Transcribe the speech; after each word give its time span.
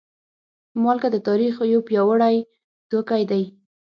مالګه 0.83 1.09
د 1.13 1.17
تاریخ 1.27 1.53
یو 1.73 1.81
پیاوړی 1.87 2.35
توکی 2.91 3.23
دی. 3.31 3.43